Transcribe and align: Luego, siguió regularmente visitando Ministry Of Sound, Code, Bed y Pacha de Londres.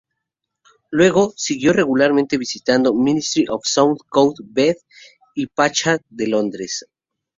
Luego, 0.89 1.31
siguió 1.37 1.73
regularmente 1.73 2.39
visitando 2.39 2.91
Ministry 2.95 3.45
Of 3.47 3.61
Sound, 3.67 3.99
Code, 4.09 4.37
Bed 4.43 4.77
y 5.35 5.45
Pacha 5.45 5.99
de 6.09 6.27
Londres. 6.27 6.83